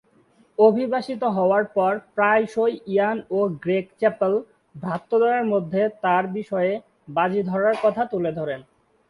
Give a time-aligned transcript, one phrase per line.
[0.59, 4.33] অভিবাসিত হবার পর প্রায়শঃই ইয়ান ও গ্রেগ চ্যাপেল
[4.75, 6.73] ভ্রাতৃদ্বয়ের মধ্যে তার বিষয়ে
[7.07, 8.59] বাজি ধরার কথা তুলে ধরেন।